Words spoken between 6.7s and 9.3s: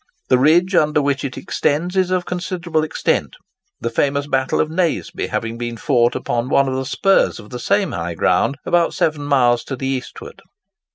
the spurs of the same high ground about seven